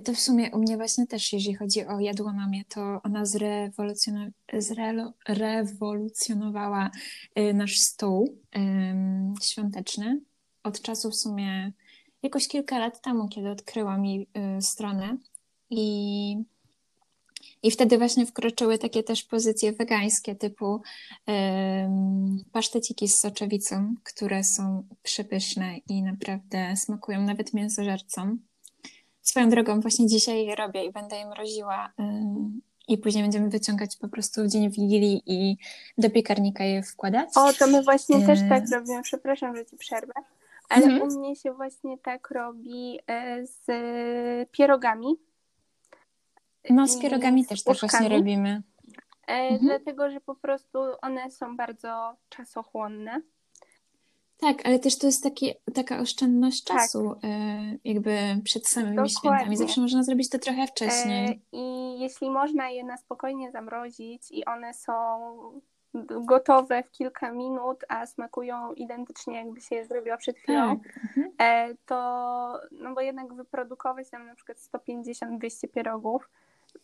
[0.04, 4.30] To w sumie u mnie właśnie też, jeżeli chodzi o jadłonomię, to ona zrewolucjon...
[4.58, 6.90] zrewolucjonowała
[7.34, 8.38] e, nasz stół
[9.42, 10.20] świąteczny.
[10.62, 11.72] Od czasu w sumie
[12.22, 15.16] jakoś kilka lat temu, kiedy odkryłam jej e, stronę
[15.70, 16.36] i
[17.62, 20.82] i wtedy właśnie wkroczyły takie też pozycje wegańskie, typu
[22.52, 28.38] paszteciki z soczewicą, które są przepyszne i naprawdę smakują nawet mięsożercom.
[29.28, 31.92] Swoją drogą właśnie dzisiaj je robię i będę je mroziła
[32.88, 35.56] i później będziemy wyciągać po prostu w dzień Wigilii i
[35.98, 37.28] do piekarnika je wkładać.
[37.36, 38.26] O, to my właśnie e...
[38.26, 39.02] też tak robimy.
[39.02, 40.12] Przepraszam, że ci przerwę.
[40.68, 41.02] Ale mhm.
[41.02, 43.66] u mnie się właśnie tak robi e, z
[44.50, 45.16] pierogami
[46.70, 48.62] no z pierogami też tak właśnie robimy.
[49.28, 49.60] E, mhm.
[49.60, 53.22] Dlatego, że po prostu one są bardzo czasochłonne.
[54.40, 56.76] Tak, ale też to jest taki, taka oszczędność tak.
[56.76, 59.18] czasu e, jakby przed samymi Dokładnie.
[59.18, 59.56] świętami.
[59.56, 61.28] Zawsze można zrobić to trochę wcześniej.
[61.28, 64.92] E, I jeśli można je na spokojnie zamrozić i one są
[66.04, 70.80] gotowe w kilka minut, a smakują identycznie jakby się je zrobiła przed chwilą,
[71.38, 71.76] tak.
[71.86, 76.30] to no bo jednak wyprodukować tam na przykład 150-200 pierogów,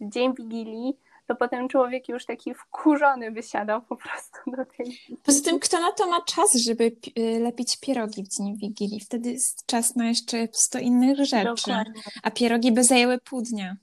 [0.00, 4.98] dzień Wigilii, to potem człowiek już taki wkurzony by siadał po prostu do tej.
[5.22, 9.00] Poza tym, kto na to ma czas, żeby y, lepić pierogi w dzień Wigilii?
[9.00, 11.44] Wtedy jest czas na jeszcze 100 innych rzeczy.
[11.44, 12.02] Dokładnie.
[12.22, 13.76] A pierogi by zajęły pół dnia.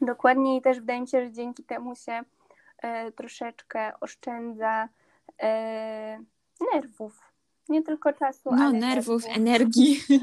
[0.00, 2.22] Dokładnie i też wydaje mi się, że dzięki temu się
[2.78, 4.88] e, troszeczkę oszczędza
[5.42, 6.18] e,
[6.74, 7.23] nerwów.
[7.68, 9.36] Nie tylko czasu, no, ale nerwów, nerwów.
[9.36, 10.00] energii.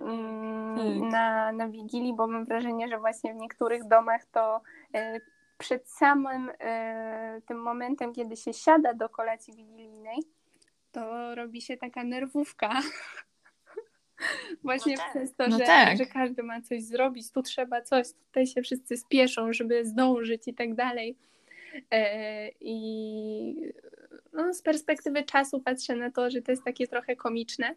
[0.00, 1.10] Mm, tak.
[1.12, 4.60] na, na Wigilii, bo mam wrażenie, że właśnie w niektórych domach to
[4.94, 5.20] e,
[5.58, 10.18] przed samym e, tym momentem, kiedy się siada do kolacji wigilijnej,
[10.92, 12.80] to robi się taka nerwówka.
[14.64, 15.10] Właśnie no tak.
[15.10, 15.98] przez to, no że, tak.
[15.98, 20.54] że każdy ma coś zrobić, tu trzeba coś, tutaj się wszyscy spieszą, żeby zdążyć i
[20.54, 21.16] tak dalej.
[21.90, 23.72] E, I
[24.32, 27.74] no, z perspektywy czasu patrzę na to, że to jest takie trochę komiczne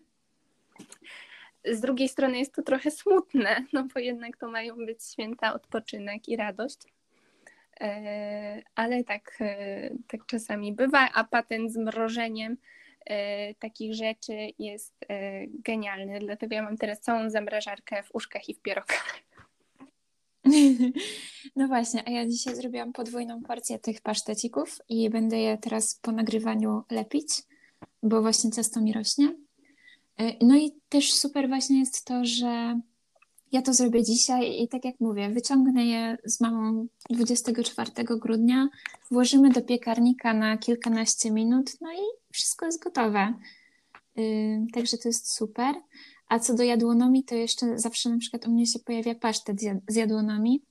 [1.65, 6.29] z drugiej strony jest to trochę smutne, no bo jednak to mają być święta odpoczynek
[6.29, 6.77] i radość.
[7.81, 12.57] E, ale tak, e, tak czasami bywa, a patent z mrożeniem
[13.05, 14.95] e, takich rzeczy jest
[15.53, 16.19] genialny.
[16.19, 19.19] Dlatego ja mam teraz całą zamrażarkę w uszkach i w pierogach.
[21.55, 26.11] No właśnie, a ja dzisiaj zrobiłam podwójną porcję tych pasztecików i będę je teraz po
[26.11, 27.27] nagrywaniu lepić,
[28.03, 29.35] bo właśnie ciasto mi rośnie.
[30.17, 32.79] E, no i też super właśnie jest to, że
[33.51, 38.67] ja to zrobię dzisiaj i tak jak mówię, wyciągnę je z mamą 24 grudnia,
[39.11, 43.33] włożymy do piekarnika na kilkanaście minut, no i wszystko jest gotowe.
[44.15, 45.75] Yy, także to jest super.
[46.31, 49.95] A co do jadłonomii, to jeszcze zawsze na przykład u mnie się pojawia pasztet z
[49.95, 50.61] jadłonomii.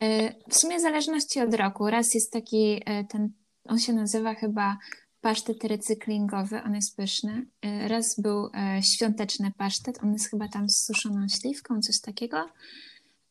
[0.00, 0.08] Yy,
[0.48, 1.90] w sumie w zależności od roku.
[1.90, 3.32] Raz jest taki yy, ten,
[3.64, 4.78] on się nazywa chyba
[5.20, 7.46] pasztet recyklingowy, on jest pyszny.
[7.62, 12.48] E, raz był e, świąteczny pasztet, on jest chyba tam z suszoną śliwką, coś takiego.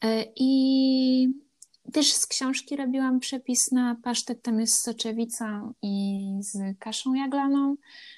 [0.03, 1.33] E, I
[1.93, 7.75] też z książki robiłam przepis na pasztet, tam jest z soczewicą i z kaszą jaglaną,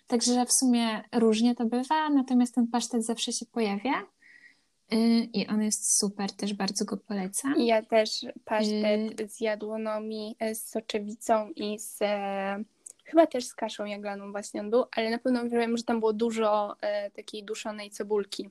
[0.07, 3.93] także w sumie różnie to bywa, natomiast ten pasztet zawsze się pojawia.
[5.33, 7.55] I on jest super, też bardzo go polecam.
[7.57, 9.27] Ja też pasztet y...
[9.27, 11.99] z jadłonomi, z soczewicą i z
[13.03, 16.13] Chyba też z kaszą jaglaną właśnie on był, ale na pewno wiem, że tam było
[16.13, 16.75] dużo
[17.15, 18.49] takiej duszonej cebulki.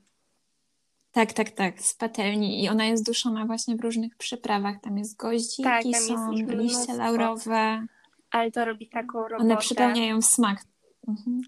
[1.12, 4.80] Tak, tak, tak, z patelni i ona jest duszona właśnie w różnych przyprawach.
[4.80, 7.86] Tam jest goździki, tak, tam są liście laurowe.
[8.30, 9.44] Ale to robi taką robotę.
[9.44, 10.64] One przypełniają smak.
[11.08, 11.40] Mhm.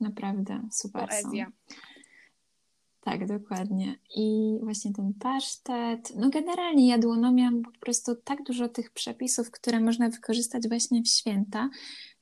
[0.00, 1.46] Naprawdę, super Poezja.
[1.46, 1.74] są.
[3.06, 3.98] Tak, dokładnie.
[4.16, 6.12] I właśnie ten pasztet.
[6.16, 11.70] No generalnie jadłonomia po prostu tak dużo tych przepisów, które można wykorzystać właśnie w święta,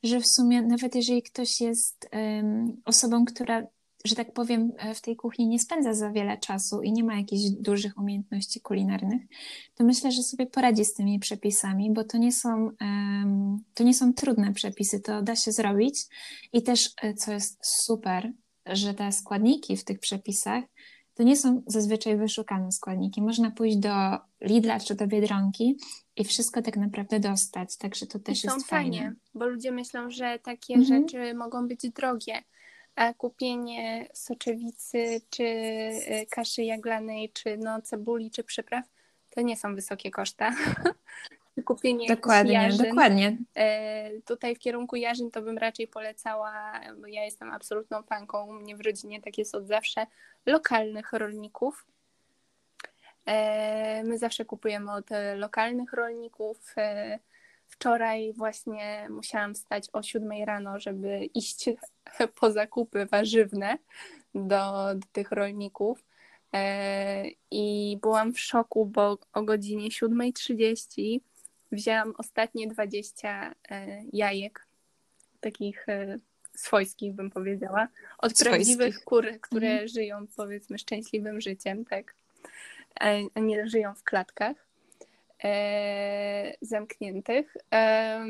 [0.03, 3.67] że w sumie nawet jeżeli ktoś jest um, osobą, która
[4.05, 7.49] że tak powiem, w tej kuchni nie spędza za wiele czasu i nie ma jakichś
[7.59, 9.21] dużych umiejętności kulinarnych,
[9.75, 12.69] to myślę, że sobie poradzi z tymi przepisami, bo to nie są,
[13.73, 16.03] to nie są trudne przepisy, to da się zrobić.
[16.53, 18.31] I też, e, co jest super,
[18.65, 20.63] że te składniki w tych przepisach
[21.15, 23.21] to nie są zazwyczaj wyszukane składniki.
[23.21, 25.77] Można pójść do Lidla czy do Biedronki
[26.15, 28.99] i wszystko tak naprawdę dostać, także to też I jest fajnie.
[28.99, 29.15] fajnie.
[29.33, 31.01] Bo ludzie myślą, że takie mhm.
[31.01, 32.43] rzeczy mogą być drogie,
[32.95, 38.85] a kupienie soczewicy, czy y, kaszy jaglanej, czy no cebuli, czy przypraw,
[39.29, 40.51] to nie są wysokie koszta.
[41.65, 42.85] kupienie dokładnie, jarzyn.
[42.85, 43.37] dokładnie.
[43.55, 48.53] E, tutaj w kierunku jarzyn to bym raczej polecała, bo ja jestem absolutną fanką, u
[48.53, 50.07] mnie w rodzinie tak jest od zawsze,
[50.45, 51.85] lokalnych rolników.
[53.25, 56.75] E, my zawsze kupujemy od lokalnych rolników.
[57.65, 61.69] E, wczoraj właśnie musiałam wstać o 7 rano, żeby iść
[62.39, 63.77] po zakupy warzywne
[64.35, 66.05] do, do tych rolników.
[67.51, 71.19] I byłam w szoku, bo o godzinie 7.30
[71.71, 74.67] wzięłam ostatnie 20 e, jajek,
[75.39, 76.19] takich e,
[76.55, 78.47] swojskich bym powiedziała, od swojskich.
[78.47, 79.87] prawdziwych kur, które mhm.
[79.87, 82.15] żyją powiedzmy szczęśliwym życiem, tak,
[83.35, 84.64] nie żyją w klatkach e,
[86.61, 87.57] zamkniętych.
[87.73, 88.25] E,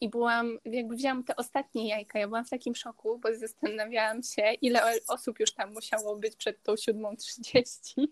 [0.00, 4.52] I byłam, jakby wzięłam te ostatnie jajka, ja byłam w takim szoku, bo zastanawiałam się,
[4.62, 8.06] ile osób już tam musiało być przed tą 7.30,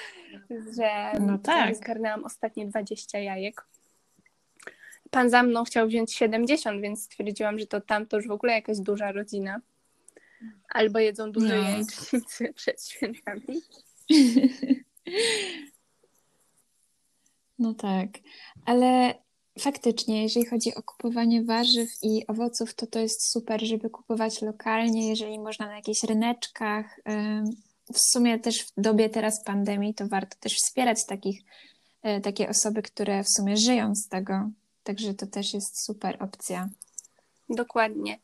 [0.76, 1.76] że no tak.
[1.76, 3.66] zgarnęłam ostatnie 20 jajek
[5.12, 8.52] pan za mną chciał wziąć 70, więc stwierdziłam, że to tam to już w ogóle
[8.52, 9.60] jakaś duża rodzina.
[10.68, 11.54] Albo jedzą dużo no.
[11.54, 13.62] jajecznicy przed świętami.
[17.62, 18.08] No tak,
[18.66, 19.14] ale
[19.58, 25.08] faktycznie, jeżeli chodzi o kupowanie warzyw i owoców, to to jest super, żeby kupować lokalnie,
[25.08, 27.00] jeżeli można na jakichś ryneczkach.
[27.94, 31.42] W sumie też w dobie teraz pandemii to warto też wspierać takich,
[32.02, 34.50] e, takie osoby, które w sumie żyją z tego,
[34.84, 36.68] Także to też jest super opcja.
[37.48, 38.18] Dokładnie.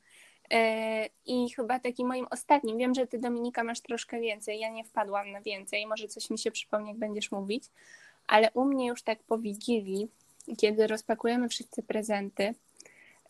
[0.51, 4.85] E, I chyba takim moim ostatnim, wiem, że ty Dominika masz troszkę więcej, ja nie
[4.85, 7.65] wpadłam na więcej, może coś mi się przypomni, jak będziesz mówić,
[8.29, 10.09] ale u mnie już tak po Wigilii,
[10.59, 12.55] kiedy rozpakujemy wszyscy prezenty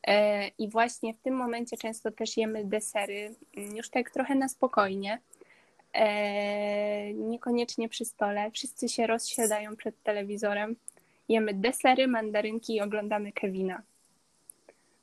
[0.06, 4.48] e, i właśnie w tym momencie często też jemy desery, mm, już tak trochę na
[4.48, 5.18] spokojnie,
[5.92, 10.76] e, niekoniecznie przy stole, wszyscy się rozsiadają przed telewizorem,
[11.28, 13.82] jemy desery, mandarynki i oglądamy Kevina.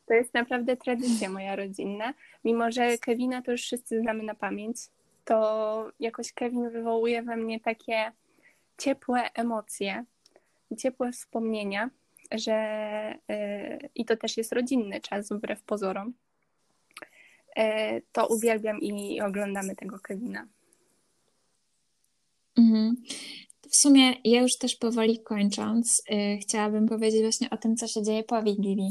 [0.05, 2.13] To jest naprawdę tradycja moja rodzinna.
[2.43, 4.77] Mimo, że Kevina to już wszyscy znamy na pamięć,
[5.25, 8.11] to jakoś Kevin wywołuje we mnie takie
[8.77, 10.05] ciepłe emocje,
[10.77, 11.89] ciepłe wspomnienia,
[12.31, 16.13] że yy, i to też jest rodzinny czas, wbrew pozorom.
[17.57, 20.47] Yy, to uwielbiam i oglądamy tego Kevina.
[22.57, 22.95] Mhm.
[23.69, 28.03] W sumie ja już też powoli kończąc, yy, chciałabym powiedzieć właśnie o tym, co się
[28.03, 28.89] dzieje po Wigilii.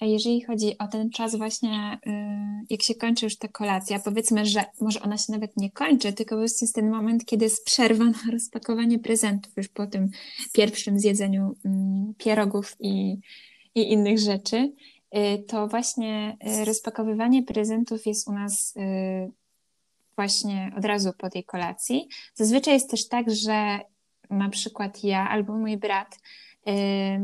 [0.00, 2.12] Jeżeli chodzi o ten czas właśnie, yy,
[2.70, 6.36] jak się kończy już ta kolacja, powiedzmy, że może ona się nawet nie kończy, tylko
[6.36, 10.10] właśnie jest ten moment, kiedy jest przerwa na rozpakowanie prezentów już po tym
[10.52, 11.70] pierwszym zjedzeniu yy,
[12.18, 13.18] pierogów i,
[13.74, 14.72] i innych rzeczy,
[15.16, 19.32] y, to właśnie y, rozpakowywanie prezentów jest u nas y,
[20.16, 22.08] właśnie od razu po tej kolacji.
[22.34, 23.80] Zazwyczaj jest też tak, że
[24.30, 26.18] na przykład ja albo mój brat,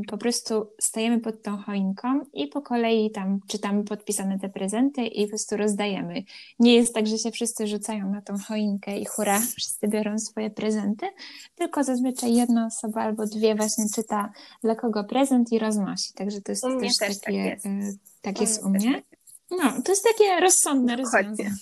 [0.09, 5.24] po prostu stajemy pod tą choinką i po kolei tam czytamy podpisane te prezenty i
[5.24, 6.22] po prostu rozdajemy.
[6.59, 10.50] Nie jest tak, że się wszyscy rzucają na tą choinkę i hura, wszyscy biorą swoje
[10.50, 11.07] prezenty,
[11.55, 14.32] tylko zazwyczaj jedna osoba albo dwie właśnie czyta
[14.62, 16.12] dla kogo prezent i roznosi.
[16.14, 18.95] Także to jest też, też takie, tak jest, y, tak jest u mnie.
[18.95, 19.20] Tak
[19.51, 21.55] no, to jest takie rozsądne rozwiązanie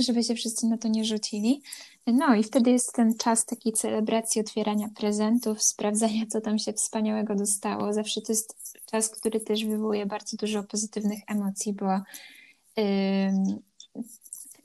[0.00, 1.62] żeby się wszyscy na to nie rzucili.
[2.06, 7.34] No i wtedy jest ten czas takiej celebracji, otwierania prezentów, sprawdzania, co tam się wspaniałego
[7.34, 7.92] dostało.
[7.92, 12.00] Zawsze to jest czas, który też wywołuje bardzo dużo pozytywnych emocji, bo
[12.76, 12.84] yy,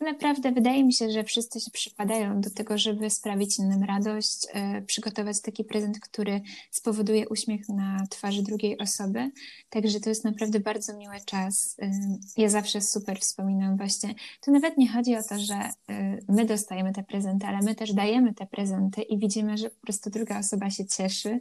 [0.06, 4.82] naprawdę wydaje mi się, że wszyscy się przypadają do tego, żeby sprawić innym radość, e,
[4.82, 6.42] przygotować taki prezent, który
[6.72, 9.32] spowoduje uśmiech na twarzy drugiej osoby.
[9.70, 11.76] Także to jest naprawdę bardzo miły czas.
[11.82, 11.92] E,
[12.38, 14.16] ja zawsze super wspominam właśnie.
[14.42, 17.94] To nawet nie chodzi o to, że e, my dostajemy te prezenty, ale my też
[17.94, 21.40] dajemy te prezenty i widzimy, że po prostu druga osoba się cieszy,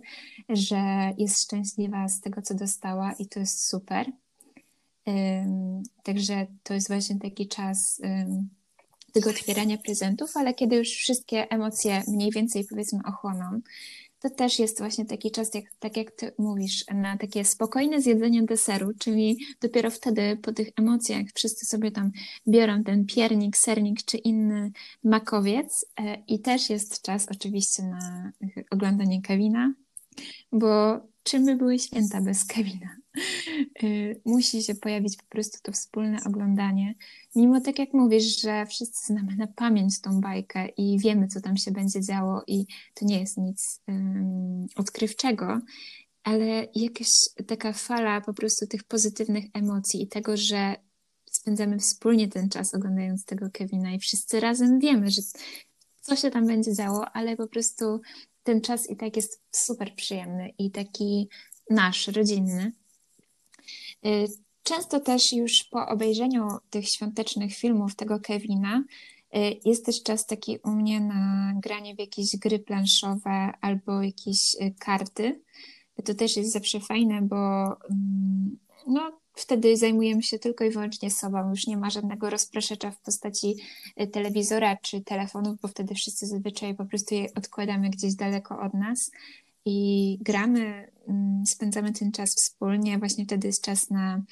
[0.49, 4.13] że jest szczęśliwa z tego, co dostała i to jest super.
[6.03, 8.01] Także to jest właśnie taki czas
[9.13, 13.61] tego otwierania prezentów, ale kiedy już wszystkie emocje mniej więcej powiedzmy ochłoną,
[14.25, 18.43] to też jest właśnie taki czas, jak, tak jak ty mówisz, na takie spokojne zjedzenie
[18.43, 22.11] deseru, czyli dopiero wtedy po tych emocjach wszyscy sobie tam
[22.49, 24.73] biorą ten piernik, sernik czy inny
[25.05, 28.33] makowiec e, i też jest czas oczywiście na
[28.71, 29.75] oglądanie Kevina,
[30.53, 33.04] bo czym by były święta bez Kevina?
[33.83, 36.95] Y, musi się pojawić po prostu to wspólne oglądanie.
[37.37, 41.57] Mimo tak jak mówisz, że wszyscy znamy na pamięć tą bajkę i wiemy, co tam
[41.57, 45.61] się będzie działo, i to nie jest nic um, odkrywczego,
[46.23, 47.09] ale jakaś
[47.47, 50.75] taka fala po prostu tych pozytywnych emocji i tego, że
[51.27, 55.23] spędzamy wspólnie ten czas oglądając tego Kevina i wszyscy razem wiemy, że
[56.01, 58.01] co się tam będzie działo, ale po prostu
[58.43, 61.29] ten czas i tak jest super przyjemny i taki
[61.71, 62.73] nasz, rodzinny.
[64.07, 64.27] Y,
[64.63, 68.85] często też już po obejrzeniu tych świątecznych filmów tego Kevina
[69.37, 74.55] y, jest też czas taki u mnie na granie w jakieś gry planszowe albo jakieś
[74.55, 75.41] y, karty.
[76.05, 81.51] To też jest zawsze fajne, bo mm, no, wtedy zajmujemy się tylko i wyłącznie sobą.
[81.51, 83.57] Już nie ma żadnego rozpraszacza w postaci
[84.13, 89.11] telewizora czy telefonów, bo wtedy wszyscy zazwyczaj po prostu je odkładamy gdzieś daleko od nas
[89.65, 92.99] i gramy, mm, spędzamy ten czas wspólnie.
[92.99, 94.23] Właśnie wtedy jest czas na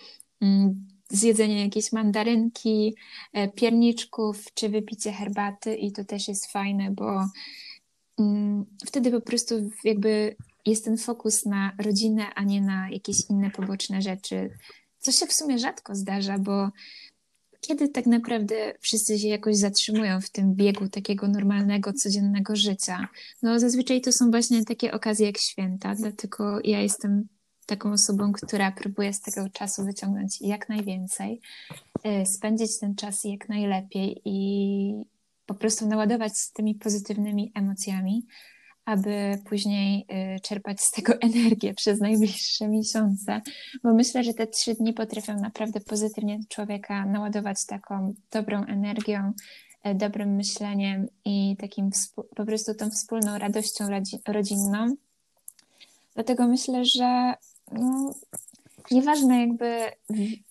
[0.40, 2.94] mm, zjedzenie jakiejś mandarynki,
[3.32, 7.26] e, pierniczków czy wypicie herbaty i to też jest fajne, bo
[8.18, 13.50] mm, wtedy po prostu jakby jest ten fokus na rodzinę, a nie na jakieś inne
[13.50, 14.50] poboczne rzeczy,
[14.98, 16.68] co się w sumie rzadko zdarza, bo
[17.62, 23.08] kiedy tak naprawdę wszyscy się jakoś zatrzymują w tym biegu takiego normalnego, codziennego życia?
[23.42, 27.28] No zazwyczaj to są właśnie takie okazje jak święta, dlatego ja jestem
[27.66, 31.40] taką osobą, która próbuje z tego czasu wyciągnąć jak najwięcej,
[32.06, 35.04] y, spędzić ten czas jak najlepiej i
[35.46, 38.26] po prostu naładować tymi pozytywnymi emocjami,
[38.84, 40.06] aby później
[40.36, 43.40] y, czerpać z tego energię przez najbliższe miesiące,
[43.82, 49.32] bo myślę, że te trzy dni potrafią naprawdę pozytywnie człowieka naładować taką dobrą energią,
[49.82, 51.90] e, dobrym myśleniem i takim
[52.36, 53.84] po prostu tą wspólną radością
[54.28, 54.96] rodzinną.
[56.14, 57.34] Dlatego myślę, że
[57.72, 58.14] no,
[58.90, 59.80] nieważne jakby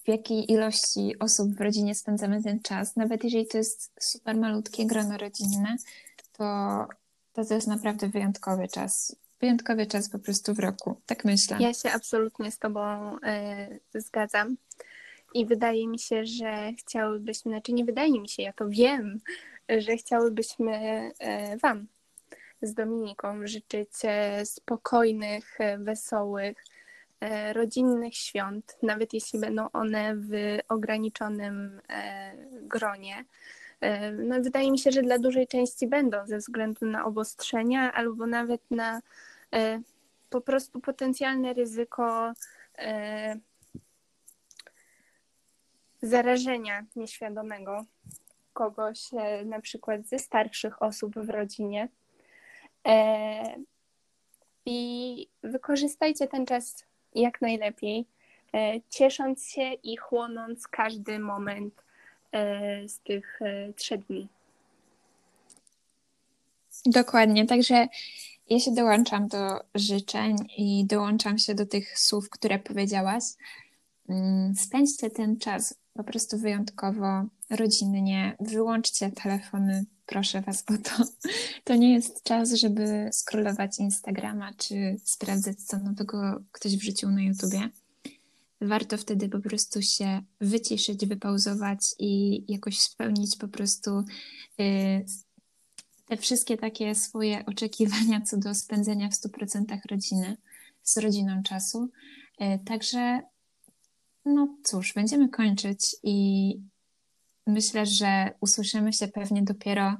[0.05, 4.85] w jakiej ilości osób w rodzinie spędzamy ten czas, nawet jeżeli to jest super malutkie
[4.85, 5.75] grono rodzinne,
[6.37, 6.45] to
[7.33, 9.15] to, to jest naprawdę wyjątkowy czas.
[9.41, 11.57] Wyjątkowy czas po prostu w roku, tak myślę.
[11.59, 13.15] Ja się absolutnie z Tobą
[13.95, 14.57] y, zgadzam.
[15.33, 19.19] I wydaje mi się, że chciałybyśmy, znaczy nie wydaje mi się, ja to wiem,
[19.77, 20.71] że chciałybyśmy
[21.53, 21.87] y, Wam
[22.61, 26.57] z Dominiką życzyć e, spokojnych, wesołych,
[27.53, 30.29] rodzinnych świąt, nawet jeśli będą one w
[30.69, 31.81] ograniczonym
[32.61, 33.25] gronie.
[33.81, 38.27] E, no, wydaje mi się, że dla dużej części będą ze względu na obostrzenia albo
[38.27, 39.01] nawet na
[39.53, 39.81] e,
[40.29, 42.33] po prostu potencjalne ryzyko
[42.77, 43.35] e,
[46.01, 47.85] zarażenia nieświadomego
[48.53, 49.09] kogoś,
[49.45, 51.87] na przykład ze starszych osób w rodzinie.
[54.65, 58.05] I wykorzystajcie ten czas jak najlepiej,
[58.89, 61.90] ciesząc się i chłonąc każdy moment E,
[62.87, 64.27] z tych e, trzech dni.
[66.85, 67.87] Dokładnie, także
[68.49, 73.23] ja się dołączam do życzeń i dołączam się do tych słów, które powiedziałaś.
[74.09, 81.03] Mm, spędźcie ten czas po prostu wyjątkowo, rodzinnie, wyłączcie telefony, proszę Was o to.
[81.63, 87.69] To nie jest czas, żeby scrollować Instagrama czy sprawdzać, co nowego ktoś wrzucił na YouTubie
[88.61, 93.99] warto wtedy po prostu się wyciszyć, wypauzować i jakoś spełnić po prostu
[94.59, 95.05] y,
[96.05, 100.37] te wszystkie takie swoje oczekiwania co do spędzenia w 100% rodziny,
[100.83, 101.89] z rodziną czasu.
[102.41, 103.21] Y, także,
[104.25, 106.57] no cóż, będziemy kończyć i
[107.47, 109.97] myślę, że usłyszymy się pewnie dopiero,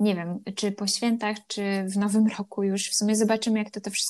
[0.00, 2.90] nie wiem, czy po świętach, czy w nowym roku już.
[2.90, 4.04] W sumie zobaczymy, jak to to wszystko